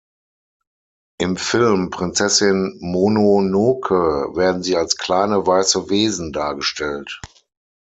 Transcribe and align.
Im 1.19 1.37
Film 1.37 1.91
Prinzessin 1.91 2.75
Mononoke 2.79 4.33
werden 4.35 4.63
sie 4.63 4.75
als 4.75 4.97
kleine, 4.97 5.45
weiße 5.45 5.91
Wesen 5.91 6.33
dargestellt. 6.33 7.21